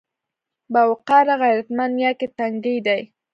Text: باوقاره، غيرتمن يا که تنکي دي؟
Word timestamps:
باوقاره، 0.73 1.35
غيرتمن 1.43 1.91
يا 2.03 2.11
که 2.19 2.27
تنکي 2.37 2.75
دي؟ 2.85 2.99